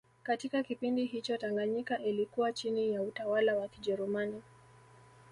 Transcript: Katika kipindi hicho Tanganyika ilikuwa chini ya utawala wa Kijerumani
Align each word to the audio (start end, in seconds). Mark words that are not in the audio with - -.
Katika 0.23 0.63
kipindi 0.63 1.05
hicho 1.05 1.37
Tanganyika 1.37 1.99
ilikuwa 1.99 2.53
chini 2.53 2.93
ya 2.93 3.01
utawala 3.01 3.55
wa 3.57 3.67
Kijerumani 3.67 4.41